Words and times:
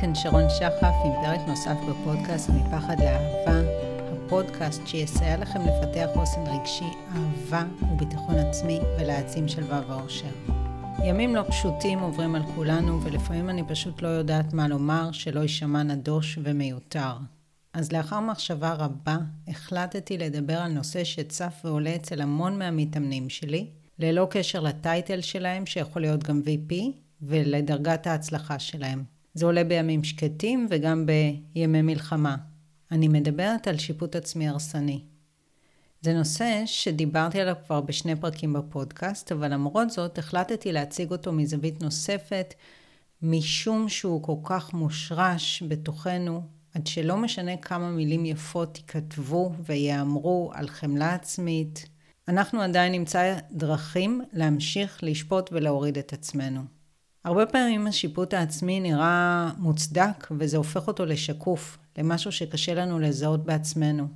כאן 0.00 0.14
שרון 0.14 0.44
שחף 0.48 0.94
עם 1.04 1.12
פרק 1.22 1.40
נוסף 1.46 1.76
בפודקאסט 1.88 2.50
מפחד 2.50 3.00
לאהבה, 3.00 3.60
הפודקאסט 4.12 4.86
שיסייע 4.86 5.36
לכם 5.36 5.60
לפתח 5.60 6.06
חוסן 6.14 6.40
רגשי, 6.46 6.84
אהבה 7.14 7.64
וביטחון 7.82 8.34
עצמי 8.34 8.78
ולהעצים 8.98 9.48
שלווה 9.48 9.82
ואושר. 9.88 10.30
ימים 11.04 11.34
לא 11.36 11.42
פשוטים 11.48 11.98
עוברים 11.98 12.34
על 12.34 12.42
כולנו 12.54 13.02
ולפעמים 13.02 13.50
אני 13.50 13.62
פשוט 13.68 14.02
לא 14.02 14.08
יודעת 14.08 14.52
מה 14.52 14.68
לומר 14.68 15.12
שלא 15.12 15.40
יישמע 15.40 15.82
נדוש 15.82 16.38
ומיותר. 16.42 17.12
אז 17.72 17.92
לאחר 17.92 18.20
מחשבה 18.20 18.72
רבה 18.72 19.16
החלטתי 19.48 20.18
לדבר 20.18 20.58
על 20.58 20.72
נושא 20.72 21.04
שצף 21.04 21.60
ועולה 21.64 21.94
אצל 21.94 22.20
המון 22.20 22.58
מהמתאמנים 22.58 23.28
שלי, 23.28 23.66
ללא 23.98 24.26
קשר 24.30 24.60
לטייטל 24.60 25.20
שלהם 25.20 25.66
שיכול 25.66 26.02
להיות 26.02 26.22
גם 26.22 26.42
VP 26.44 26.74
ולדרגת 27.22 28.06
ההצלחה 28.06 28.58
שלהם. 28.58 29.19
זה 29.34 29.46
עולה 29.46 29.64
בימים 29.64 30.04
שקטים 30.04 30.66
וגם 30.70 31.06
בימי 31.06 31.82
מלחמה. 31.82 32.36
אני 32.92 33.08
מדברת 33.08 33.68
על 33.68 33.78
שיפוט 33.78 34.16
עצמי 34.16 34.48
הרסני. 34.48 35.04
זה 36.00 36.14
נושא 36.14 36.62
שדיברתי 36.66 37.40
עליו 37.40 37.54
כבר 37.66 37.80
בשני 37.80 38.16
פרקים 38.16 38.52
בפודקאסט, 38.52 39.32
אבל 39.32 39.52
למרות 39.52 39.90
זאת 39.90 40.18
החלטתי 40.18 40.72
להציג 40.72 41.10
אותו 41.10 41.32
מזווית 41.32 41.82
נוספת, 41.82 42.54
משום 43.22 43.88
שהוא 43.88 44.22
כל 44.22 44.36
כך 44.44 44.74
מושרש 44.74 45.62
בתוכנו, 45.68 46.42
עד 46.74 46.86
שלא 46.86 47.16
משנה 47.16 47.56
כמה 47.56 47.90
מילים 47.90 48.26
יפות 48.26 48.78
ייכתבו 48.78 49.52
ויאמרו 49.66 50.50
על 50.54 50.68
חמלה 50.68 51.14
עצמית, 51.14 51.88
אנחנו 52.28 52.62
עדיין 52.62 52.92
נמצא 52.92 53.36
דרכים 53.50 54.22
להמשיך 54.32 54.98
לשפוט 55.02 55.50
ולהוריד 55.52 55.98
את 55.98 56.12
עצמנו. 56.12 56.79
הרבה 57.24 57.46
פעמים 57.46 57.86
השיפוט 57.86 58.34
העצמי 58.34 58.80
נראה 58.80 59.50
מוצדק 59.58 60.28
וזה 60.30 60.56
הופך 60.56 60.88
אותו 60.88 61.06
לשקוף, 61.06 61.78
למשהו 61.98 62.32
שקשה 62.32 62.74
לנו 62.74 62.98
לזהות 62.98 63.44
בעצמנו. 63.44 64.08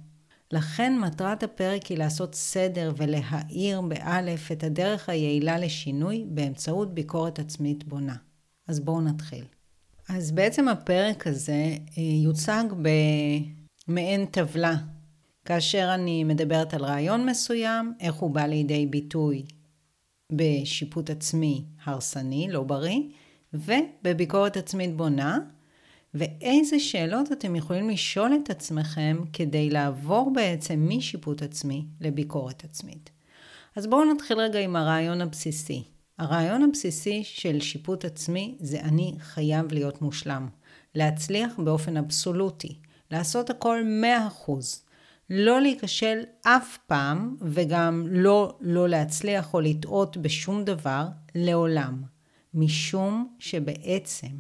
לכן 0.53 0.99
מטרת 0.99 1.43
הפרק 1.43 1.87
היא 1.87 1.99
לעשות 1.99 2.35
סדר 2.35 2.93
ולהאיר 2.97 3.81
באלף 3.81 4.53
את 4.53 4.65
הדרך 4.65 5.09
היעילה 5.09 5.59
לשינוי 5.59 6.25
באמצעות 6.29 6.95
ביקורת 6.95 7.39
עצמית 7.39 7.85
בונה. 7.85 8.17
אז 8.69 8.81
בואו 8.81 9.01
נתחיל. 9.01 9.45
אז 10.09 10.33
בעצם 10.33 10.69
הפרק 10.69 11.27
הזה 11.27 11.77
אה, 11.99 12.03
יוצג 12.25 12.65
במעין 13.89 14.27
טבלה, 14.27 14.75
כאשר 15.45 15.91
אני 15.95 16.25
מדברת 16.25 16.75
על 16.75 16.85
רעיון 16.85 17.27
מסוים, 17.27 17.95
איך 18.01 18.15
הוא 18.15 18.31
בא 18.31 18.47
לידי 18.47 18.87
ביטוי 18.87 19.45
בשיפוט 20.33 21.11
עצמי 21.11 21.65
הרסני, 21.85 22.49
לא 22.51 22.63
בריא, 22.63 23.01
ובביקורת 23.53 24.57
עצמית 24.57 24.97
בונה, 24.97 25.39
ואיזה 26.15 26.79
שאלות 26.79 27.33
אתם 27.33 27.57
יכולים 27.57 27.91
לשאול 27.91 28.33
את 28.45 28.51
עצמכם 28.51 29.17
כדי 29.33 29.71
לעבור 29.71 30.33
בעצם 30.35 30.87
משיפוט 30.89 31.43
עצמי 31.43 31.87
לביקורת 32.01 32.65
עצמית. 32.65 33.11
אז 33.77 33.87
בואו 33.87 34.13
נתחיל 34.15 34.39
רגע 34.39 34.61
עם 34.61 34.77
הרעיון 34.77 35.21
הבסיסי. 35.21 35.83
הרעיון 36.19 36.63
הבסיסי 36.63 37.25
של 37.25 37.61
שיפוט 37.61 38.05
עצמי 38.05 38.57
זה 38.61 38.81
אני 38.81 39.15
חייב 39.19 39.73
להיות 39.73 40.03
מושלם. 40.03 40.49
להצליח 40.95 41.53
באופן 41.59 41.97
אבסולוטי. 41.97 42.79
לעשות 43.11 43.51
הכל 43.51 43.83
100%. 44.47 44.84
לא 45.31 45.61
להיכשל 45.61 46.19
אף 46.43 46.79
פעם, 46.87 47.37
וגם 47.41 48.07
לא 48.11 48.57
לא 48.61 48.89
להצליח 48.89 49.55
או 49.55 49.61
לטעות 49.61 50.17
בשום 50.17 50.65
דבר, 50.65 51.07
לעולם. 51.35 52.03
משום 52.55 53.35
שבעצם 53.39 54.37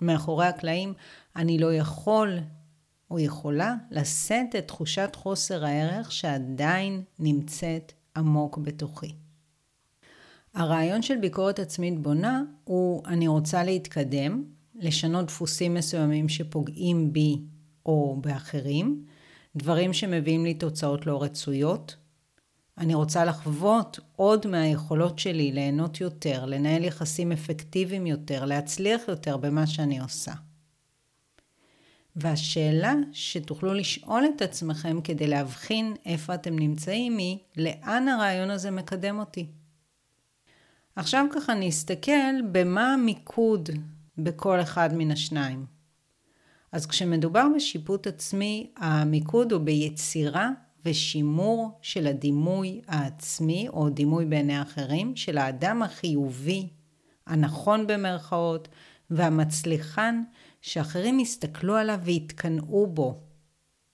מאחורי 0.00 0.46
הקלעים 0.46 0.92
אני 1.36 1.58
לא 1.58 1.74
יכול 1.74 2.38
או 3.10 3.18
יכולה 3.18 3.74
לשאת 3.90 4.56
את 4.58 4.68
תחושת 4.68 5.10
חוסר 5.16 5.64
הערך 5.64 6.12
שעדיין 6.12 7.02
נמצאת 7.18 7.92
עמוק 8.16 8.58
בתוכי. 8.58 9.14
הרעיון 10.54 11.02
של 11.02 11.16
ביקורת 11.16 11.58
עצמית 11.58 11.98
בונה 11.98 12.42
הוא 12.64 13.02
אני 13.06 13.28
רוצה 13.28 13.64
להתקדם, 13.64 14.44
לשנות 14.74 15.26
דפוסים 15.26 15.74
מסוימים 15.74 16.28
שפוגעים 16.28 17.12
בי 17.12 17.40
או 17.86 18.18
באחרים, 18.20 19.04
דברים 19.56 19.92
שמביאים 19.92 20.44
לי 20.44 20.54
תוצאות 20.54 21.06
לא 21.06 21.22
רצויות. 21.22 21.96
אני 22.78 22.94
רוצה 22.94 23.24
לחוות 23.24 23.98
עוד 24.16 24.46
מהיכולות 24.46 25.18
שלי, 25.18 25.52
ליהנות 25.52 26.00
יותר, 26.00 26.44
לנהל 26.44 26.84
יחסים 26.84 27.32
אפקטיביים 27.32 28.06
יותר, 28.06 28.44
להצליח 28.44 29.00
יותר 29.08 29.36
במה 29.36 29.66
שאני 29.66 30.00
עושה. 30.00 30.32
והשאלה 32.16 32.94
שתוכלו 33.12 33.74
לשאול 33.74 34.24
את 34.36 34.42
עצמכם 34.42 35.00
כדי 35.00 35.26
להבחין 35.26 35.94
איפה 36.06 36.34
אתם 36.34 36.58
נמצאים 36.58 37.18
היא, 37.18 37.38
לאן 37.56 38.08
הרעיון 38.08 38.50
הזה 38.50 38.70
מקדם 38.70 39.18
אותי? 39.18 39.46
עכשיו 40.96 41.26
ככה 41.34 41.54
נסתכל 41.54 42.42
במה 42.52 42.94
המיקוד 42.94 43.70
בכל 44.18 44.60
אחד 44.60 44.90
מן 44.94 45.10
השניים. 45.10 45.73
אז 46.74 46.86
כשמדובר 46.86 47.46
בשיפוט 47.56 48.06
עצמי, 48.06 48.70
המיקוד 48.76 49.52
הוא 49.52 49.60
ביצירה 49.60 50.50
ושימור 50.84 51.78
של 51.82 52.06
הדימוי 52.06 52.80
העצמי, 52.88 53.68
או 53.68 53.88
דימוי 53.88 54.24
בעיני 54.24 54.62
אחרים, 54.62 55.16
של 55.16 55.38
האדם 55.38 55.82
החיובי, 55.82 56.68
הנכון 57.26 57.86
במרכאות, 57.86 58.68
והמצליחן, 59.10 60.22
שאחרים 60.60 61.20
יסתכלו 61.20 61.76
עליו 61.76 61.98
ויתקנאו 62.02 62.86
בו, 62.86 63.20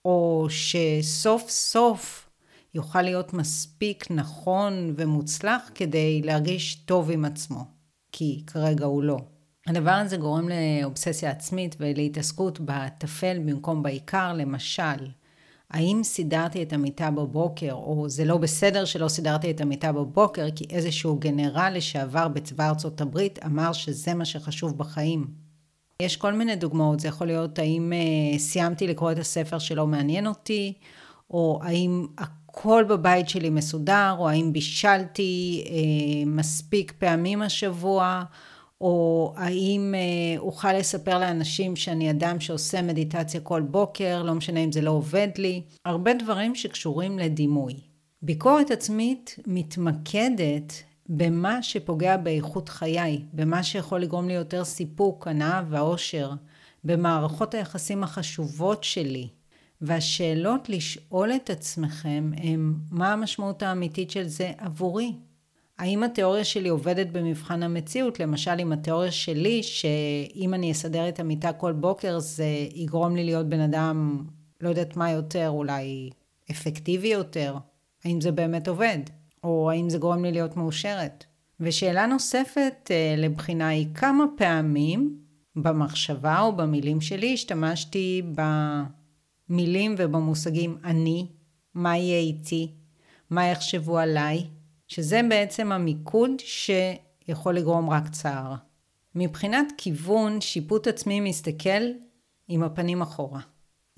או 0.05 0.47
שסוף 0.49 1.49
סוף 1.49 2.29
יוכל 2.73 3.01
להיות 3.01 3.33
מספיק 3.33 4.11
נכון 4.11 4.93
ומוצלח 4.97 5.71
כדי 5.75 6.21
להרגיש 6.21 6.75
טוב 6.75 7.11
עם 7.11 7.25
עצמו, 7.25 7.65
כי 8.11 8.43
כרגע 8.47 8.85
הוא 8.85 9.03
לא. 9.03 9.17
הדבר 9.67 9.91
הזה 9.91 10.17
גורם 10.17 10.49
לאובססיה 10.49 11.31
עצמית 11.31 11.75
ולהתעסקות 11.79 12.59
בטפל 12.59 13.39
במקום 13.39 13.83
בעיקר, 13.83 14.33
למשל, 14.33 15.07
האם 15.69 16.01
סידרתי 16.03 16.63
את 16.63 16.73
המיטה 16.73 17.11
בבוקר, 17.11 17.73
או 17.73 18.09
זה 18.09 18.25
לא 18.25 18.37
בסדר 18.37 18.85
שלא 18.85 19.07
סידרתי 19.07 19.51
את 19.51 19.61
המיטה 19.61 19.91
בבוקר, 19.91 20.47
כי 20.55 20.65
איזשהו 20.69 21.19
גנרל 21.19 21.73
לשעבר 21.75 22.27
בצבא 22.27 22.69
ארצות 22.69 23.01
הברית 23.01 23.39
אמר 23.45 23.73
שזה 23.73 24.13
מה 24.13 24.25
שחשוב 24.25 24.77
בחיים. 24.77 25.27
יש 26.01 26.17
כל 26.17 26.33
מיני 26.33 26.55
דוגמאות, 26.55 26.99
זה 26.99 27.07
יכול 27.07 27.27
להיות 27.27 27.59
האם 27.59 27.93
uh, 27.93 28.39
סיימתי 28.39 28.87
לקרוא 28.87 29.11
את 29.11 29.17
הספר 29.17 29.59
שלא 29.59 29.87
מעניין 29.87 30.27
אותי, 30.27 30.73
או 31.29 31.59
האם 31.63 32.07
הכל 32.17 32.83
בבית 32.89 33.29
שלי 33.29 33.49
מסודר, 33.49 34.15
או 34.17 34.29
האם 34.29 34.53
בישלתי 34.53 35.63
uh, 35.65 35.69
מספיק 36.25 36.93
פעמים 36.97 37.41
השבוע, 37.41 38.23
או 38.81 39.33
האם 39.35 39.95
אה, 39.95 40.39
אוכל 40.39 40.73
לספר 40.73 41.19
לאנשים 41.19 41.75
שאני 41.75 42.11
אדם 42.11 42.39
שעושה 42.39 42.81
מדיטציה 42.81 43.41
כל 43.41 43.61
בוקר, 43.61 44.23
לא 44.23 44.33
משנה 44.33 44.59
אם 44.59 44.71
זה 44.71 44.81
לא 44.81 44.91
עובד 44.91 45.27
לי, 45.37 45.61
הרבה 45.85 46.13
דברים 46.13 46.55
שקשורים 46.55 47.19
לדימוי. 47.19 47.73
ביקורת 48.21 48.71
עצמית 48.71 49.39
מתמקדת 49.47 50.73
במה 51.09 51.63
שפוגע 51.63 52.17
באיכות 52.17 52.69
חיי, 52.69 53.21
במה 53.33 53.63
שיכול 53.63 54.01
לגרום 54.01 54.27
לי 54.27 54.33
יותר 54.33 54.63
סיפוק, 54.63 55.27
הנאה 55.27 55.61
ואושר, 55.69 56.31
במערכות 56.83 57.53
היחסים 57.53 58.03
החשובות 58.03 58.83
שלי. 58.83 59.27
והשאלות 59.81 60.69
לשאול 60.69 61.31
את 61.31 61.49
עצמכם 61.49 62.31
הם 62.37 62.75
מה 62.91 63.13
המשמעות 63.13 63.63
האמיתית 63.63 64.11
של 64.11 64.27
זה 64.27 64.51
עבורי, 64.57 65.13
האם 65.81 66.03
התיאוריה 66.03 66.43
שלי 66.43 66.69
עובדת 66.69 67.07
במבחן 67.07 67.63
המציאות? 67.63 68.19
למשל, 68.19 68.59
עם 68.59 68.71
התיאוריה 68.71 69.11
שלי, 69.11 69.63
שאם 69.63 70.53
אני 70.53 70.71
אסדר 70.71 71.09
את 71.09 71.19
המיטה 71.19 71.53
כל 71.53 71.71
בוקר, 71.71 72.19
זה 72.19 72.45
יגרום 72.73 73.15
לי 73.15 73.23
להיות 73.23 73.49
בן 73.49 73.59
אדם, 73.59 74.25
לא 74.61 74.69
יודעת 74.69 74.97
מה 74.97 75.11
יותר, 75.11 75.49
אולי 75.49 76.09
אפקטיבי 76.51 77.07
יותר. 77.07 77.55
האם 78.05 78.21
זה 78.21 78.31
באמת 78.31 78.67
עובד? 78.67 78.97
או 79.43 79.71
האם 79.71 79.89
זה 79.89 79.97
גורם 79.97 80.23
לי 80.23 80.31
להיות 80.31 80.57
מאושרת? 80.57 81.25
ושאלה 81.59 82.05
נוספת 82.05 82.91
אה, 82.91 83.15
לבחינה 83.17 83.67
היא 83.67 83.87
כמה 83.93 84.25
פעמים 84.37 85.19
במחשבה 85.55 86.39
או 86.39 86.55
במילים 86.55 87.01
שלי 87.01 87.33
השתמשתי 87.33 88.21
במילים 89.49 89.95
ובמושגים 89.97 90.77
אני, 90.83 91.27
מה 91.73 91.97
יהיה 91.97 92.19
איתי, 92.19 92.71
מה 93.29 93.47
יחשבו 93.47 93.97
עליי, 93.97 94.45
שזה 94.91 95.21
בעצם 95.29 95.71
המיקוד 95.71 96.31
שיכול 96.39 97.55
לגרום 97.55 97.89
רק 97.89 98.09
צער. 98.09 98.55
מבחינת 99.15 99.67
כיוון, 99.77 100.41
שיפוט 100.41 100.87
עצמי 100.87 101.19
מסתכל 101.19 101.83
עם 102.47 102.63
הפנים 102.63 103.01
אחורה. 103.01 103.39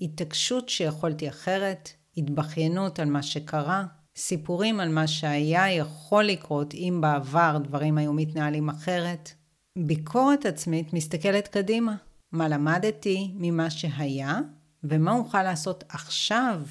התעקשות 0.00 0.68
שיכולתי 0.68 1.28
אחרת, 1.28 1.90
התבכיינות 2.16 2.98
על 2.98 3.08
מה 3.08 3.22
שקרה, 3.22 3.84
סיפורים 4.16 4.80
על 4.80 4.88
מה 4.88 5.06
שהיה 5.06 5.72
יכול 5.72 6.24
לקרות 6.24 6.74
אם 6.74 6.98
בעבר 7.00 7.58
דברים 7.64 7.98
היו 7.98 8.12
מתנהלים 8.12 8.68
אחרת. 8.68 9.30
ביקורת 9.78 10.46
עצמית 10.46 10.92
מסתכלת 10.92 11.48
קדימה. 11.48 11.96
מה 12.32 12.48
למדתי 12.48 13.32
ממה 13.34 13.70
שהיה, 13.70 14.40
ומה 14.84 15.12
אוכל 15.12 15.42
לעשות 15.42 15.84
עכשיו, 15.88 16.62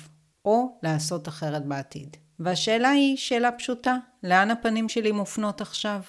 או 0.46 0.80
לעשות 0.84 1.28
אחרת 1.28 1.66
בעתיד. 1.66 2.18
והשאלה 2.44 2.90
היא 2.90 3.18
שאלה 3.18 3.52
פשוטה, 3.52 3.98
לאן 4.24 4.52
הפנים 4.52 4.90
שלי 4.90 5.12
מופנות 5.12 5.62
עכשיו? 5.62 6.00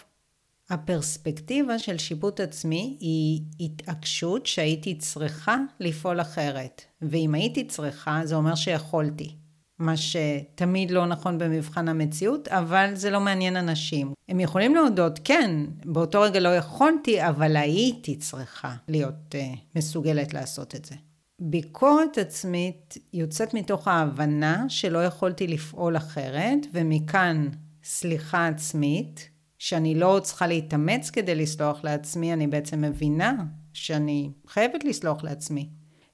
הפרספקטיבה 0.70 1.78
של 1.78 1.98
שיפוט 1.98 2.40
עצמי 2.40 2.96
היא 3.00 3.42
התעקשות 3.60 4.46
שהייתי 4.46 4.98
צריכה 4.98 5.56
לפעול 5.80 6.20
אחרת, 6.20 6.82
ואם 7.02 7.34
הייתי 7.34 7.64
צריכה 7.64 8.20
זה 8.24 8.34
אומר 8.34 8.54
שיכולתי. 8.54 9.36
מה 9.78 9.94
שתמיד 9.96 10.90
לא 10.90 11.06
נכון 11.06 11.38
במבחן 11.38 11.88
המציאות, 11.88 12.48
אבל 12.48 12.90
זה 12.94 13.10
לא 13.10 13.20
מעניין 13.20 13.56
אנשים. 13.56 14.12
הם 14.28 14.40
יכולים 14.40 14.74
להודות, 14.74 15.20
כן, 15.24 15.60
באותו 15.84 16.20
רגע 16.20 16.40
לא 16.40 16.56
יכולתי, 16.56 17.28
אבל 17.28 17.56
הייתי 17.56 18.16
צריכה 18.16 18.74
להיות 18.88 19.34
uh, 19.34 19.58
מסוגלת 19.76 20.34
לעשות 20.34 20.74
את 20.74 20.84
זה. 20.84 20.94
ביקורת 21.38 22.18
עצמית 22.18 22.98
יוצאת 23.12 23.54
מתוך 23.54 23.88
ההבנה 23.88 24.64
שלא 24.68 25.04
יכולתי 25.04 25.46
לפעול 25.46 25.96
אחרת, 25.96 26.58
ומכאן 26.72 27.48
סליחה 27.84 28.46
עצמית, 28.46 29.30
שאני 29.58 29.94
לא 29.94 30.20
צריכה 30.22 30.46
להתאמץ 30.46 31.10
כדי 31.10 31.34
לסלוח 31.34 31.84
לעצמי, 31.84 32.32
אני 32.32 32.46
בעצם 32.46 32.80
מבינה 32.80 33.44
שאני 33.72 34.30
חייבת 34.46 34.84
לסלוח 34.84 35.24
לעצמי. 35.24 35.68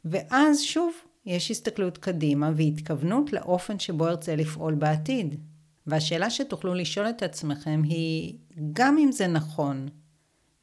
ואז 0.04 0.60
שוב, 0.60 0.92
יש 1.26 1.50
הסתכלות 1.50 1.98
קדימה 1.98 2.50
והתכוונות 2.56 3.32
לאופן 3.32 3.78
שבו 3.78 4.06
ארצה 4.06 4.36
לפעול 4.36 4.74
בעתיד. 4.74 5.34
והשאלה 5.86 6.30
שתוכלו 6.30 6.74
לשאול 6.74 7.08
את 7.08 7.22
עצמכם 7.22 7.82
היא, 7.84 8.38
גם 8.72 8.98
אם 8.98 9.12
זה 9.12 9.26
נכון, 9.26 9.88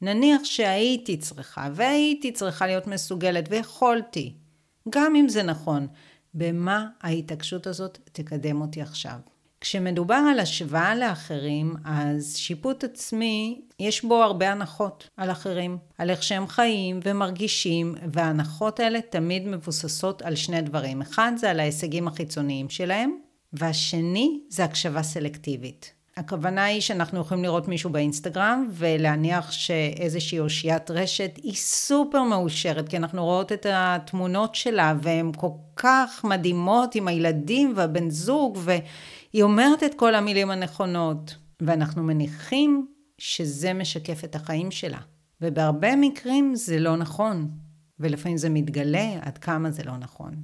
נניח 0.00 0.44
שהייתי 0.44 1.16
צריכה, 1.16 1.68
והייתי 1.74 2.32
צריכה 2.32 2.66
להיות 2.66 2.86
מסוגלת, 2.86 3.44
ויכולתי, 3.50 4.34
גם 4.90 5.16
אם 5.16 5.28
זה 5.28 5.42
נכון, 5.42 5.86
במה 6.34 6.86
ההתעקשות 7.00 7.66
הזאת 7.66 7.98
תקדם 8.12 8.60
אותי 8.60 8.82
עכשיו? 8.82 9.18
כשמדובר 9.60 10.22
על 10.30 10.40
השוואה 10.40 10.94
לאחרים, 10.94 11.74
אז 11.84 12.36
שיפוט 12.36 12.84
עצמי, 12.84 13.60
יש 13.80 14.04
בו 14.04 14.22
הרבה 14.22 14.52
הנחות 14.52 15.08
על 15.16 15.30
אחרים, 15.30 15.78
על 15.98 16.10
איך 16.10 16.22
שהם 16.22 16.46
חיים 16.46 17.00
ומרגישים, 17.02 17.94
וההנחות 18.12 18.80
האלה 18.80 19.00
תמיד 19.00 19.48
מבוססות 19.48 20.22
על 20.22 20.34
שני 20.34 20.62
דברים. 20.62 21.02
אחד 21.02 21.32
זה 21.36 21.50
על 21.50 21.60
ההישגים 21.60 22.08
החיצוניים 22.08 22.70
שלהם, 22.70 23.18
והשני 23.52 24.40
זה 24.48 24.64
הקשבה 24.64 25.02
סלקטיבית. 25.02 25.97
הכוונה 26.18 26.64
היא 26.64 26.80
שאנחנו 26.80 27.20
יכולים 27.20 27.44
לראות 27.44 27.68
מישהו 27.68 27.90
באינסטגרם 27.90 28.68
ולהניח 28.72 29.52
שאיזושהי 29.52 30.40
אושיית 30.40 30.90
רשת 30.90 31.30
היא 31.42 31.54
סופר 31.54 32.22
מאושרת, 32.22 32.88
כי 32.88 32.96
אנחנו 32.96 33.24
רואות 33.24 33.52
את 33.52 33.66
התמונות 33.70 34.54
שלה 34.54 34.94
והן 35.02 35.32
כל 35.36 35.50
כך 35.76 36.24
מדהימות 36.24 36.94
עם 36.94 37.08
הילדים 37.08 37.72
והבן 37.76 38.10
זוג, 38.10 38.58
והיא 38.60 39.42
אומרת 39.42 39.82
את 39.82 39.94
כל 39.94 40.14
המילים 40.14 40.50
הנכונות, 40.50 41.34
ואנחנו 41.60 42.02
מניחים 42.02 42.86
שזה 43.18 43.72
משקף 43.72 44.24
את 44.24 44.34
החיים 44.34 44.70
שלה. 44.70 45.00
ובהרבה 45.40 45.96
מקרים 45.96 46.54
זה 46.54 46.78
לא 46.78 46.96
נכון, 46.96 47.50
ולפעמים 48.00 48.38
זה 48.38 48.48
מתגלה 48.48 49.18
עד 49.20 49.38
כמה 49.38 49.70
זה 49.70 49.82
לא 49.84 49.96
נכון. 49.96 50.34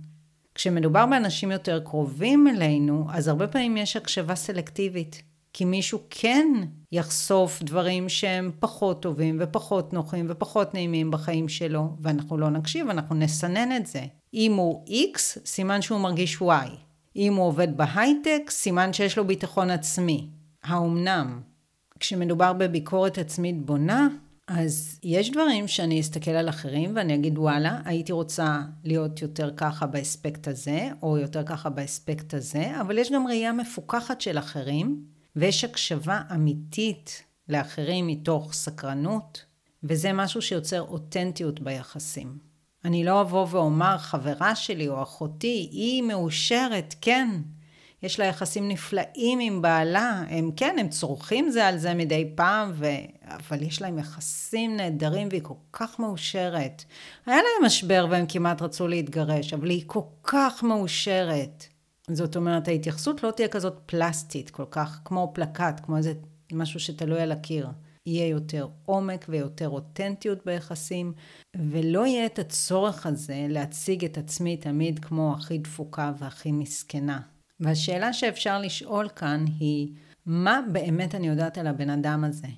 כשמדובר 0.55 1.07
באנשים 1.07 1.51
יותר 1.51 1.81
קרובים 1.81 2.49
אלינו, 2.49 3.07
אז 3.13 3.29
הרבה 3.29 3.47
פעמים 3.47 3.77
יש 3.77 3.97
הקשבה 3.97 4.35
סלקטיבית. 4.35 5.23
כי 5.55 5.65
מישהו 5.65 5.99
כן 6.11 6.49
יחשוף 6.93 7.63
דברים 7.63 8.09
שהם 8.09 8.51
פחות 8.61 9.03
טובים 9.03 9.37
ופחות 9.41 9.93
נוחים 9.93 10.27
ופחות 10.29 10.75
נעימים 10.75 11.11
בחיים 11.11 11.49
שלו, 11.49 11.97
ואנחנו 12.01 12.39
לא 12.39 12.51
נקשיב, 12.51 12.89
אנחנו 12.89 13.15
נסנן 13.15 13.77
את 13.77 13.87
זה. 13.87 14.05
אם 14.35 14.55
הוא 14.55 14.85
X, 14.87 15.19
סימן 15.47 15.83
שהוא 15.83 16.01
מרגיש 16.01 16.43
Y. 16.43 16.69
אם 17.17 17.35
הוא 17.35 17.47
עובד 17.47 17.77
בהייטק, 17.77 18.51
סימן 18.51 18.93
שיש 18.93 19.19
לו 19.19 19.27
ביטחון 19.27 19.71
עצמי. 19.71 20.29
האומנם? 20.65 21.41
כשמדובר 22.01 22.53
בביקורת 22.53 23.19
עצמית 23.19 23.67
בונה, 23.67 24.09
אז 24.49 25.01
יש 25.03 25.31
דברים 25.31 25.69
שאני 25.69 26.01
אסתכל 26.01 26.31
על 26.31 26.49
אחרים 26.49 26.93
ואני 26.97 27.15
אגיד 27.15 27.39
וואלה, 27.39 27.81
הייתי 27.85 28.13
רוצה 28.13 28.63
להיות 28.85 29.23
יותר 29.23 29.51
ככה 29.57 29.87
באספקט 29.87 30.49
הזה, 30.49 30.89
או 31.03 31.19
יותר 31.19 31.43
ככה 31.43 31.71
באספקט 31.71 32.35
הזה, 32.35 32.81
אבל 32.81 32.99
יש 32.99 33.13
גם 33.13 33.27
ראייה 33.27 33.53
מפוקחת 33.53 34.21
של 34.21 34.39
אחרים, 34.39 35.14
ויש 35.37 35.65
הקשבה 35.65 36.21
אמיתית 36.35 37.23
לאחרים 37.49 38.07
מתוך 38.07 38.53
סקרנות, 38.53 39.45
וזה 39.83 40.13
משהו 40.13 40.43
שיוצר 40.43 40.83
אותנטיות 40.83 41.61
ביחסים. 41.61 42.39
אני 42.85 43.05
לא 43.05 43.21
אבוא 43.21 43.47
ואומר, 43.51 43.99
חברה 43.99 44.55
שלי 44.55 44.89
או 44.89 45.03
אחותי, 45.03 45.69
היא 45.73 46.03
מאושרת, 46.03 46.95
כן. 47.01 47.29
יש 48.03 48.21
לה 48.21 48.27
יחסים 48.27 48.69
נפלאים 48.69 49.39
עם 49.41 49.63
בעלה, 49.63 50.25
הם 50.29 50.51
כן, 50.57 50.77
הם 50.79 50.89
צורכים 50.89 51.51
זה 51.51 51.67
על 51.67 51.79
זה 51.79 51.95
מדי 51.95 52.33
פעם, 52.35 52.73
ו... 52.75 52.87
אבל 53.25 53.63
יש 53.63 53.83
להם 53.83 53.99
יחסים 53.99 54.77
נהדרים 54.77 55.29
והיא 55.31 55.43
כל 55.43 55.55
כך 55.73 56.01
מאושרת. 56.01 56.85
היה 57.27 57.37
להם 57.37 57.67
משבר 57.67 58.07
והם 58.11 58.27
כמעט 58.29 58.63
רצו 58.63 58.89
להתגרש, 58.89 59.55
אבל 59.55 59.71
היא 59.71 59.83
כל 59.87 60.01
כך 60.23 60.63
מאושרת. 60.63 61.67
זאת 62.11 62.37
אומרת, 62.37 62.69
ההתייחסות 62.69 63.23
לא 63.23 63.31
תהיה 63.31 63.49
כזאת 63.49 63.81
פלסטית, 63.87 64.51
כל 64.51 64.65
כך 64.71 65.01
כמו 65.05 65.31
פלקט, 65.35 65.81
כמו 65.83 65.97
איזה 65.97 66.13
משהו 66.53 66.81
שתלוי 66.81 67.21
על 67.21 67.33
הקיר. 67.33 67.69
יהיה 68.07 68.29
יותר 68.29 68.69
עומק 68.87 69.27
ויותר 69.29 69.69
אותנטיות 69.69 70.47
ביחסים, 70.47 71.13
ולא 71.57 72.07
יהיה 72.07 72.27
את 72.27 72.39
הצורך 72.39 73.07
הזה 73.07 73.47
להציג 73.49 74.05
את 74.05 74.19
עצמי 74.19 74.57
תמיד 74.57 74.99
כמו 74.99 75.35
הכי 75.39 75.59
דפוקה 75.59 76.13
והכי 76.19 76.53
מסכנה. 76.53 77.21
והשאלה 77.61 78.13
שאפשר 78.13 78.59
לשאול 78.59 79.09
כאן 79.09 79.45
היא, 79.59 79.93
מה 80.27 80.61
באמת 80.73 81.15
אני 81.15 81.29
יודעת 81.29 81.59
על 81.59 81.67
הבן 81.67 81.91
אדם 81.91 82.25
הזה? 82.25 82.49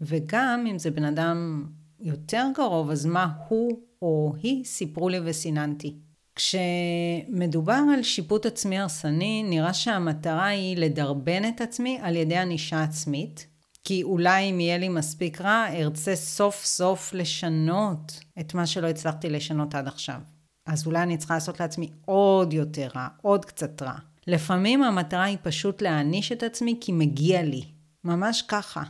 וגם 0.00 0.64
אם 0.70 0.78
זה 0.78 0.90
בן 0.90 1.04
אדם 1.04 1.66
יותר 2.00 2.46
קרוב, 2.54 2.90
אז 2.90 3.06
מה 3.06 3.32
הוא 3.48 3.80
או 4.02 4.32
היא 4.42 4.64
סיפרו 4.64 5.08
לי 5.08 5.18
וסיננתי. 5.24 5.96
כשמדובר 6.36 7.80
על 7.94 8.02
שיפוט 8.02 8.46
עצמי 8.46 8.78
הרסני, 8.78 9.42
נראה 9.42 9.74
שהמטרה 9.74 10.46
היא 10.46 10.76
לדרבן 10.76 11.48
את 11.48 11.60
עצמי 11.60 11.98
על 12.02 12.16
ידי 12.16 12.36
ענישה 12.36 12.82
עצמית, 12.82 13.46
כי 13.84 14.02
אולי 14.02 14.50
אם 14.50 14.60
יהיה 14.60 14.78
לי 14.78 14.88
מספיק 14.88 15.40
רע, 15.40 15.66
ארצה 15.72 16.16
סוף 16.16 16.64
סוף 16.64 17.14
לשנות 17.14 18.20
את 18.40 18.54
מה 18.54 18.66
שלא 18.66 18.86
הצלחתי 18.86 19.30
לשנות 19.30 19.74
עד 19.74 19.86
עכשיו. 19.88 20.20
אז 20.66 20.86
אולי 20.86 21.02
אני 21.02 21.16
צריכה 21.16 21.34
לעשות 21.34 21.60
לעצמי 21.60 21.90
עוד 22.04 22.52
יותר 22.52 22.88
רע, 22.96 23.08
עוד 23.22 23.44
קצת 23.44 23.82
רע. 23.82 23.94
לפעמים 24.26 24.82
המטרה 24.82 25.24
היא 25.24 25.38
פשוט 25.42 25.82
להעניש 25.82 26.32
את 26.32 26.42
עצמי 26.42 26.78
כי 26.80 26.92
מגיע 26.92 27.42
לי. 27.42 27.64
ממש 28.04 28.42
ככה. 28.42 28.82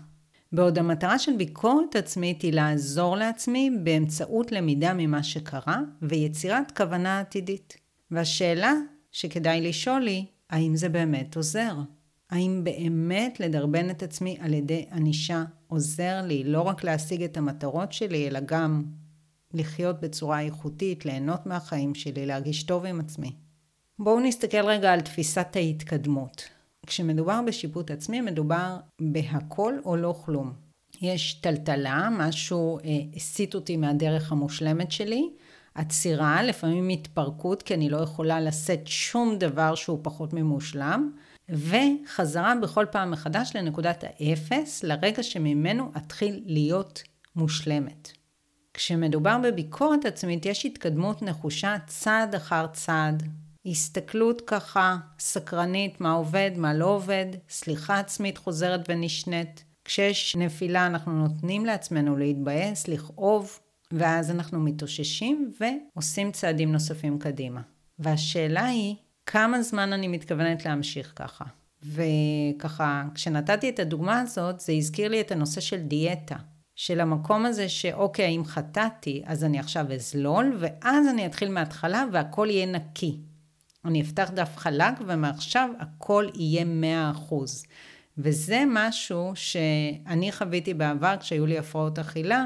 בעוד 0.53 0.79
המטרה 0.79 1.19
של 1.19 1.37
ביקורת 1.37 1.97
עצמית 1.97 2.43
היא 2.43 2.53
לעזור 2.53 3.17
לעצמי 3.17 3.71
באמצעות 3.83 4.53
למידה 4.53 4.95
ממה 4.95 5.23
שקרה 5.23 5.81
ויצירת 6.03 6.73
כוונה 6.77 7.21
עתידית. 7.21 7.77
והשאלה 8.11 8.73
שכדאי 9.13 9.61
לשאול 9.61 10.07
היא, 10.07 10.25
האם 10.51 10.77
זה 10.77 10.89
באמת 10.89 11.37
עוזר? 11.37 11.77
האם 12.31 12.61
באמת 12.65 13.41
לדרבן 13.41 13.91
את 13.91 14.03
עצמי 14.03 14.37
על 14.41 14.55
ידי 14.55 14.87
ענישה 14.93 15.45
עוזר 15.67 16.23
לי 16.25 16.45
לא 16.45 16.61
רק 16.61 16.85
להשיג 16.85 17.23
את 17.23 17.37
המטרות 17.37 17.93
שלי, 17.93 18.29
אלא 18.29 18.41
גם 18.47 18.85
לחיות 19.55 20.01
בצורה 20.01 20.41
איכותית, 20.41 21.05
ליהנות 21.05 21.47
מהחיים 21.47 21.95
שלי, 21.95 22.27
להרגיש 22.27 22.63
טוב 22.63 22.85
עם 22.85 23.01
עצמי? 23.01 23.33
בואו 23.99 24.21
נסתכל 24.21 24.67
רגע 24.67 24.93
על 24.93 25.01
תפיסת 25.01 25.57
ההתקדמות. 25.57 26.56
כשמדובר 26.87 27.41
בשיפוט 27.47 27.91
עצמי, 27.91 28.21
מדובר 28.21 28.77
בהכל 29.01 29.75
או 29.85 29.97
לא 29.97 30.15
כלום. 30.25 30.53
יש 31.03 31.35
טלטלה, 31.35 32.09
משהו 32.13 32.79
אה, 32.79 32.83
הסיט 33.17 33.55
אותי 33.55 33.77
מהדרך 33.77 34.33
המושלמת 34.33 34.93
שלי, 34.93 35.31
עצירה, 35.75 36.43
לפעמים 36.43 36.89
התפרקות, 36.89 37.63
כי 37.63 37.75
אני 37.75 37.91
לא 37.91 37.97
יכולה 37.97 38.41
לשאת 38.41 38.87
שום 38.87 39.39
דבר 39.39 39.75
שהוא 39.75 39.99
פחות 40.03 40.33
ממושלם, 40.33 41.11
וחזרה 41.49 42.55
בכל 42.63 42.87
פעם 42.91 43.11
מחדש 43.11 43.53
לנקודת 43.55 44.05
האפס, 44.05 44.85
לרגע 44.85 45.23
שממנו 45.23 45.91
אתחיל 45.97 46.43
להיות 46.47 47.03
מושלמת. 47.37 48.13
כשמדובר 48.75 49.39
בביקורת 49.43 50.05
עצמית, 50.05 50.47
יש 50.47 50.67
התקדמות 50.67 51.23
נחושה 51.23 51.77
צעד 51.87 52.35
אחר 52.35 52.67
צעד, 52.67 53.23
הסתכלות 53.67 54.43
ככה 54.47 54.97
סקרנית, 55.19 56.01
מה 56.01 56.13
עובד, 56.13 56.51
מה 56.57 56.75
לא 56.75 56.87
עובד, 56.87 57.27
סליחה 57.49 57.99
עצמית 57.99 58.39
חוזרת 58.39 58.81
ונשנית. 58.89 59.65
כשיש 59.85 60.37
נפילה 60.37 60.87
אנחנו 60.87 61.13
נותנים 61.13 61.67
לעצמנו 61.67 62.17
להתבאס, 62.17 62.89
לכאוב, 62.89 63.59
ואז 63.93 64.31
אנחנו 64.31 64.61
מתאוששים 64.61 65.53
ועושים 65.61 66.33
צעדים 66.33 66.73
נוספים 66.73 67.19
קדימה. 67.19 67.61
והשאלה 67.99 68.65
היא, 68.65 68.95
כמה 69.27 69.63
זמן 69.63 69.93
אני 69.93 70.09
מתכוונת 70.09 70.65
להמשיך 70.65 71.13
ככה? 71.17 71.45
וככה, 71.83 73.05
כשנתתי 73.15 73.69
את 73.69 73.79
הדוגמה 73.79 74.21
הזאת, 74.21 74.61
זה 74.61 74.73
הזכיר 74.73 75.09
לי 75.09 75.21
את 75.21 75.33
הנושא 75.33 75.61
של 75.61 75.77
דיאטה. 75.83 76.37
של 76.75 77.01
המקום 77.01 77.47
הזה 77.47 77.69
שאוקיי, 77.69 78.37
אם 78.37 78.45
חטאתי, 78.45 79.23
אז 79.27 79.45
אני 79.45 79.59
עכשיו 79.59 79.93
אזלול, 79.93 80.57
ואז 80.59 81.07
אני 81.09 81.27
אתחיל 81.27 81.51
מההתחלה 81.51 82.05
והכל 82.13 82.49
יהיה 82.51 82.67
נקי. 82.67 83.21
אני 83.87 84.01
אפתח 84.01 84.31
דף 84.35 84.57
חלק 84.57 84.95
ומעכשיו 85.07 85.71
הכל 85.79 86.27
יהיה 86.35 86.65
100%. 87.31 87.35
וזה 88.19 88.65
משהו 88.67 89.33
שאני 89.35 90.33
חוויתי 90.33 90.75
בעבר 90.75 91.15
כשהיו 91.21 91.47
לי 91.47 91.59
הפרעות 91.59 91.99
אכילה, 91.99 92.45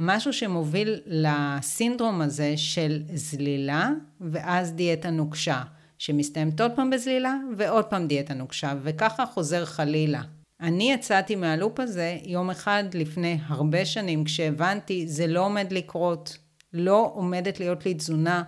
משהו 0.00 0.32
שמוביל 0.32 1.00
לסינדרום 1.06 2.20
הזה 2.20 2.56
של 2.56 3.02
זלילה 3.14 3.90
ואז 4.20 4.72
דיאטה 4.72 5.10
נוקשה, 5.10 5.62
שמסתיימת 5.98 6.60
עוד 6.60 6.72
פעם 6.76 6.90
בזלילה 6.90 7.34
ועוד 7.56 7.84
פעם 7.84 8.06
דיאטה 8.06 8.34
נוקשה, 8.34 8.74
וככה 8.82 9.26
חוזר 9.26 9.64
חלילה. 9.64 10.22
אני 10.60 10.92
יצאתי 10.92 11.34
מהלופ 11.34 11.80
הזה 11.80 12.18
יום 12.24 12.50
אחד 12.50 12.84
לפני 12.94 13.38
הרבה 13.46 13.84
שנים, 13.84 14.24
כשהבנתי 14.24 15.06
זה 15.08 15.26
לא 15.26 15.40
עומד 15.40 15.72
לקרות, 15.72 16.38
לא 16.72 17.10
עומדת 17.14 17.60
להיות 17.60 17.86
לי 17.86 17.94
תזונה 17.94 18.42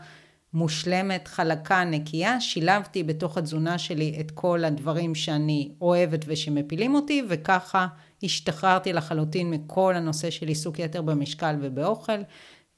מושלמת, 0.57 1.29
חלקה, 1.29 1.85
נקייה, 1.85 2.41
שילבתי 2.41 3.03
בתוך 3.03 3.39
התזונה 3.39 3.79
שלי 3.79 4.17
את 4.21 4.31
כל 4.31 4.65
הדברים 4.65 5.15
שאני 5.15 5.73
אוהבת 5.81 6.25
ושמפילים 6.27 6.95
אותי, 6.95 7.23
וככה 7.29 7.87
השתחררתי 8.23 8.93
לחלוטין 8.93 9.51
מכל 9.51 9.95
הנושא 9.97 10.31
של 10.31 10.49
עיסוק 10.49 10.79
יתר 10.79 11.03
במשקל 11.03 11.57
ובאוכל. 11.61 12.21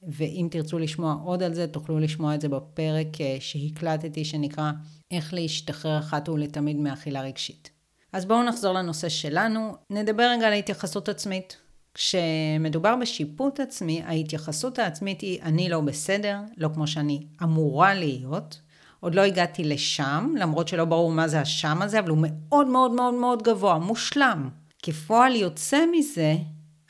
ואם 0.02 0.48
תרצו 0.50 0.78
לשמוע 0.78 1.16
עוד 1.24 1.42
על 1.42 1.54
זה, 1.54 1.66
תוכלו 1.66 1.98
לשמוע 1.98 2.34
את 2.34 2.40
זה 2.40 2.48
בפרק 2.48 3.20
אה, 3.20 3.36
שהקלטתי, 3.40 4.24
שנקרא 4.24 4.70
איך 5.10 5.34
להשתחרר 5.34 5.98
אחת 5.98 6.28
ולתמיד 6.28 6.76
מאכילה 6.76 7.22
רגשית. 7.22 7.70
אז 8.12 8.24
בואו 8.24 8.42
נחזור 8.42 8.72
לנושא 8.74 9.08
שלנו, 9.08 9.76
נדבר 9.90 10.30
רגע 10.36 10.46
על 10.46 10.52
התייחסות 10.52 11.08
עצמית. 11.08 11.56
כשמדובר 11.94 12.96
בשיפוט 12.96 13.60
עצמי, 13.60 14.02
ההתייחסות 14.02 14.78
העצמית 14.78 15.20
היא 15.20 15.42
אני 15.42 15.68
לא 15.68 15.80
בסדר, 15.80 16.38
לא 16.56 16.68
כמו 16.74 16.86
שאני 16.86 17.26
אמורה 17.42 17.94
להיות. 17.94 18.60
עוד 19.00 19.14
לא 19.14 19.20
הגעתי 19.20 19.64
לשם, 19.64 20.34
למרות 20.38 20.68
שלא 20.68 20.84
ברור 20.84 21.12
מה 21.12 21.28
זה 21.28 21.40
השם 21.40 21.82
הזה, 21.82 21.98
אבל 21.98 22.08
הוא 22.08 22.18
מאוד 22.20 22.66
מאוד 22.66 22.90
מאוד 22.92 23.14
מאוד 23.14 23.42
גבוה, 23.42 23.78
מושלם. 23.78 24.48
כפועל 24.82 25.36
יוצא 25.36 25.84
מזה, 25.92 26.36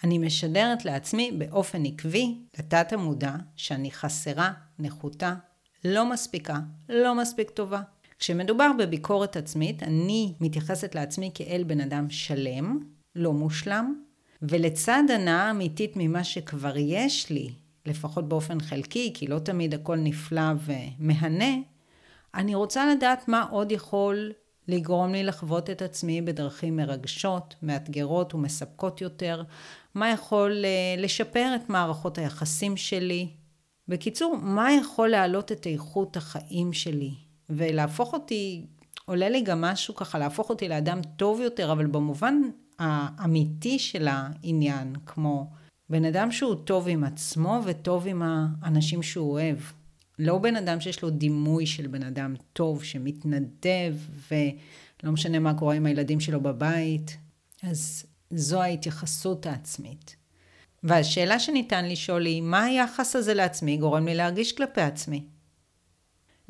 אני 0.05 0.19
משדרת 0.19 0.85
לעצמי 0.85 1.33
באופן 1.38 1.85
עקבי, 1.85 2.38
לתת 2.59 2.93
המודע, 2.93 3.33
שאני 3.57 3.90
חסרה, 3.90 4.52
נחותה, 4.78 5.35
לא 5.85 6.11
מספיקה, 6.11 6.59
לא 6.88 7.14
מספיק 7.14 7.50
טובה. 7.50 7.81
כשמדובר 8.19 8.71
בביקורת 8.78 9.37
עצמית, 9.37 9.83
אני 9.83 10.35
מתייחסת 10.40 10.95
לעצמי 10.95 11.31
כאל 11.35 11.64
בן 11.67 11.81
אדם 11.81 12.11
שלם, 12.11 12.78
לא 13.14 13.33
מושלם, 13.33 14.02
ולצד 14.42 15.02
הנאה 15.14 15.50
אמיתית 15.50 15.92
ממה 15.97 16.25
שכבר 16.25 16.76
יש 16.76 17.30
לי, 17.30 17.50
לפחות 17.87 18.28
באופן 18.28 18.61
חלקי, 18.61 19.12
כי 19.14 19.26
לא 19.26 19.38
תמיד 19.38 19.75
הכל 19.75 19.97
נפלא 19.97 20.52
ומהנה, 20.64 21.54
אני 22.35 22.54
רוצה 22.54 22.95
לדעת 22.95 23.28
מה 23.28 23.47
עוד 23.50 23.73
יכול 23.73 24.33
לגרום 24.68 25.12
לי 25.12 25.25
לחוות 25.25 25.71
את 25.71 25.83
עצמי 25.83 26.23
בדרכים 26.23 26.76
מרגשות, 26.76 27.54
מאתגרות 27.62 28.35
ומספקות 28.35 29.00
יותר, 29.00 29.42
מה 29.95 30.11
יכול 30.11 30.64
אה, 30.64 31.02
לשפר 31.02 31.52
את 31.57 31.68
מערכות 31.68 32.18
היחסים 32.18 32.76
שלי. 32.76 33.28
בקיצור, 33.88 34.37
מה 34.42 34.73
יכול 34.73 35.09
להעלות 35.09 35.52
את 35.52 35.66
איכות 35.66 36.16
החיים 36.16 36.73
שלי 36.73 37.11
ולהפוך 37.50 38.12
אותי, 38.12 38.66
עולה 39.04 39.28
לי 39.28 39.40
גם 39.40 39.61
משהו 39.61 39.95
ככה, 39.95 40.18
להפוך 40.18 40.50
אותי 40.50 40.68
לאדם 40.68 41.00
טוב 41.16 41.40
יותר, 41.40 41.73
אבל 41.73 41.87
במובן 41.87 42.42
האמיתי 42.78 43.78
של 43.78 44.08
העניין, 44.11 44.94
כמו 45.06 45.50
בן 45.90 46.04
אדם 46.04 46.32
שהוא 46.32 46.54
טוב 46.54 46.88
עם 46.88 47.04
עצמו 47.04 47.61
וטוב 47.64 48.06
עם 48.06 48.23
האנשים 48.23 49.02
שהוא 49.02 49.32
אוהב. 49.32 49.58
לא 50.18 50.38
בן 50.38 50.56
אדם 50.56 50.80
שיש 50.80 51.02
לו 51.02 51.11
דימוי 51.11 51.66
של 51.66 51.87
בן 51.87 52.02
אדם 52.02 52.35
טוב, 52.52 52.85
שמתנדב, 52.85 53.94
ולא 54.30 55.12
משנה 55.12 55.38
מה 55.38 55.54
קורה 55.54 55.75
עם 55.75 55.87
הילדים 55.87 56.20
שלו 56.20 56.40
בבית. 56.40 57.16
אז 57.62 58.06
זו 58.30 58.62
ההתייחסות 58.62 59.47
העצמית. 59.47 60.16
והשאלה 60.82 61.38
שניתן 61.38 61.88
לשאול 61.88 62.26
היא, 62.26 62.42
מה 62.42 62.64
היחס 62.64 63.16
הזה 63.16 63.35
לעצמי 63.35 63.76
גורם 63.76 64.06
לי 64.06 64.14
להרגיש 64.14 64.52
כלפי 64.52 64.80
עצמי? 64.80 65.25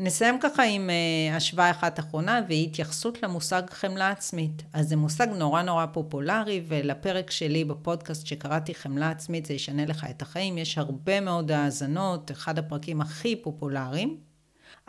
נסיים 0.01 0.39
ככה 0.41 0.63
עם 0.63 0.91
uh, 0.91 1.37
השוואה 1.37 1.71
אחת 1.71 1.99
אחרונה 1.99 2.41
והיא 2.49 2.67
התייחסות 2.67 3.23
למושג 3.23 3.63
חמלה 3.71 4.11
עצמית. 4.11 4.63
אז 4.73 4.89
זה 4.89 4.97
מושג 4.97 5.27
נורא 5.29 5.63
נורא 5.63 5.87
פופולרי 5.87 6.63
ולפרק 6.69 7.31
שלי 7.31 7.65
בפודקאסט 7.65 8.27
שקראתי 8.27 8.75
חמלה 8.75 9.11
עצמית 9.11 9.47
זה 9.47 9.55
ישנה 9.55 9.87
לך 9.87 10.07
את 10.11 10.23
החיים. 10.23 10.59
יש 10.59 10.79
הרבה 10.79 11.21
מאוד 11.21 11.51
האזנות, 11.51 12.31
אחד 12.31 12.59
הפרקים 12.59 13.01
הכי 13.01 13.37
פופולריים. 13.37 14.17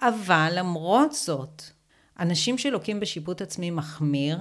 אבל 0.01 0.51
למרות 0.55 1.13
זאת, 1.13 1.63
אנשים 2.19 2.57
שלוקים 2.57 2.99
בשיפוט 2.99 3.41
עצמי 3.41 3.71
מחמיר, 3.71 4.39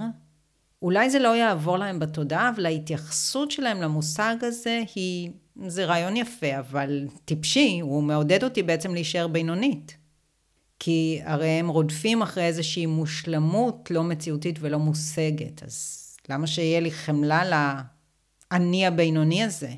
אולי 0.81 1.09
זה 1.09 1.19
לא 1.19 1.35
יעבור 1.35 1.77
להם 1.77 1.99
בתודעה, 1.99 2.49
אבל 2.55 2.65
ההתייחסות 2.65 3.51
שלהם 3.51 3.81
למושג 3.81 4.35
הזה 4.41 4.81
היא, 4.95 5.31
זה 5.67 5.85
רעיון 5.85 6.17
יפה, 6.17 6.59
אבל 6.59 7.07
טיפשי, 7.25 7.79
הוא 7.81 8.03
מעודד 8.03 8.43
אותי 8.43 8.63
בעצם 8.63 8.93
להישאר 8.93 9.27
בינונית. 9.27 9.97
כי 10.79 11.19
הרי 11.23 11.47
הם 11.47 11.67
רודפים 11.67 12.21
אחרי 12.21 12.45
איזושהי 12.45 12.85
מושלמות 12.85 13.91
לא 13.91 14.03
מציאותית 14.03 14.55
ולא 14.59 14.79
מושגת. 14.79 15.63
אז 15.63 16.05
למה 16.29 16.47
שיהיה 16.47 16.79
לי 16.79 16.91
חמלה 16.91 17.43
לאני 18.51 18.85
הבינוני 18.85 19.43
הזה? 19.43 19.73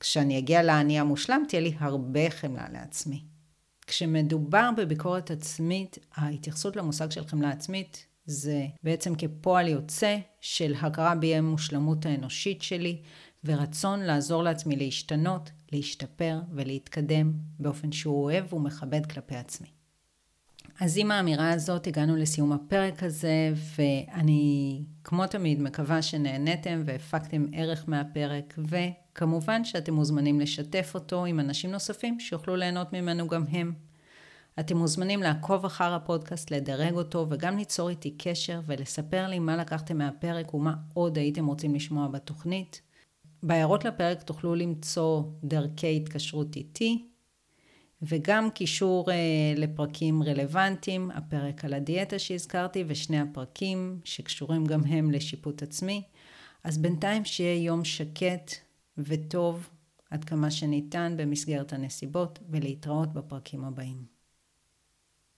כשאני 0.00 0.38
אגיע 0.38 0.62
לאני 0.62 1.00
המושלם, 1.00 1.44
תהיה 1.48 1.62
לי 1.62 1.74
הרבה 1.78 2.30
חמלה 2.30 2.66
לעצמי. 2.72 3.24
כשמדובר 3.86 4.70
בביקורת 4.76 5.30
עצמית, 5.30 5.98
ההתייחסות 6.14 6.76
למושג 6.76 7.10
של 7.10 7.26
חמלה 7.26 7.50
עצמית 7.50 8.06
זה 8.26 8.66
בעצם 8.82 9.14
כפועל 9.14 9.68
יוצא 9.68 10.18
של 10.40 10.74
הכרה 10.80 11.14
בי 11.14 11.34
המושלמות 11.34 12.06
האנושית 12.06 12.62
שלי 12.62 13.02
ורצון 13.44 14.00
לעזור 14.00 14.42
לעצמי 14.42 14.76
להשתנות, 14.76 15.50
להשתפר 15.72 16.40
ולהתקדם 16.54 17.32
באופן 17.58 17.92
שהוא 17.92 18.24
אוהב 18.24 18.52
ומכבד 18.54 19.06
כלפי 19.06 19.36
עצמי. 19.36 19.68
אז 20.80 20.98
עם 20.98 21.10
האמירה 21.10 21.52
הזאת 21.52 21.86
הגענו 21.86 22.16
לסיום 22.16 22.52
הפרק 22.52 23.02
הזה, 23.02 23.52
ואני 23.78 24.82
כמו 25.04 25.26
תמיד 25.26 25.60
מקווה 25.60 26.02
שנהניתם 26.02 26.82
והפקתם 26.84 27.46
ערך 27.52 27.84
מהפרק, 27.88 28.58
וכמובן 28.58 29.64
שאתם 29.64 29.94
מוזמנים 29.94 30.40
לשתף 30.40 30.90
אותו 30.94 31.24
עם 31.24 31.40
אנשים 31.40 31.70
נוספים 31.70 32.20
שיוכלו 32.20 32.56
ליהנות 32.56 32.92
ממנו 32.92 33.28
גם 33.28 33.44
הם. 33.50 33.72
אתם 34.60 34.76
מוזמנים 34.76 35.22
לעקוב 35.22 35.64
אחר 35.64 35.94
הפודקאסט, 35.94 36.50
לדרג 36.50 36.94
אותו 36.94 37.26
וגם 37.30 37.58
ליצור 37.58 37.88
איתי 37.88 38.10
קשר 38.18 38.60
ולספר 38.66 39.26
לי 39.28 39.38
מה 39.38 39.56
לקחתם 39.56 39.98
מהפרק 39.98 40.54
ומה 40.54 40.74
עוד 40.94 41.18
הייתם 41.18 41.46
רוצים 41.46 41.74
לשמוע 41.74 42.08
בתוכנית. 42.08 42.80
בהערות 43.42 43.84
לפרק 43.84 44.22
תוכלו 44.22 44.54
למצוא 44.54 45.22
דרכי 45.44 45.96
התקשרות 45.96 46.56
איתי, 46.56 47.08
וגם 48.08 48.50
קישור 48.50 49.10
אה, 49.10 49.16
לפרקים 49.56 50.22
רלוונטיים, 50.22 51.10
הפרק 51.10 51.64
על 51.64 51.74
הדיאטה 51.74 52.18
שהזכרתי 52.18 52.84
ושני 52.86 53.20
הפרקים 53.20 54.00
שקשורים 54.04 54.64
גם 54.64 54.84
הם 54.84 55.10
לשיפוט 55.10 55.62
עצמי. 55.62 56.02
אז 56.64 56.78
בינתיים 56.78 57.24
שיהיה 57.24 57.64
יום 57.64 57.84
שקט 57.84 58.54
וטוב 58.98 59.68
עד 60.10 60.24
כמה 60.24 60.50
שניתן 60.50 61.14
במסגרת 61.16 61.72
הנסיבות 61.72 62.38
ולהתראות 62.50 63.12
בפרקים 63.12 63.64
הבאים. 63.64 64.13